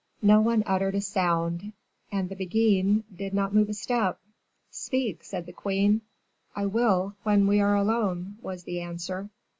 No 0.23 0.41
one 0.41 0.63
uttered 0.65 0.95
a 0.95 1.01
sound, 1.01 1.73
and 2.11 2.27
the 2.27 2.35
Beguine 2.35 3.03
did 3.15 3.35
not 3.35 3.53
move 3.53 3.69
a 3.69 3.73
step. 3.75 4.19
"Speak," 4.71 5.23
said 5.23 5.45
the 5.45 5.53
queen. 5.53 6.01
"I 6.55 6.65
will, 6.65 7.13
when 7.21 7.45
we 7.45 7.61
are 7.61 7.75
alone," 7.75 8.37
was 8.41 8.63
the 8.63 8.79
answer. 8.81 9.29